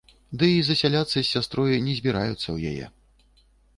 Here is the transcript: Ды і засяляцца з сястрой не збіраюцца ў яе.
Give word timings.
Ды 0.43 0.47
і 0.53 0.63
засяляцца 0.69 1.13
з 1.13 1.23
сястрой 1.33 1.81
не 1.89 1.93
збіраюцца 1.99 2.45
ў 2.55 2.57
яе. 2.75 2.85